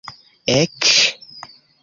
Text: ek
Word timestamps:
ek 0.55 0.81